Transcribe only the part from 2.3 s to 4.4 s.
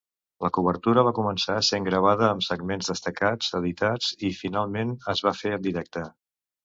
amb segments destacats editats i,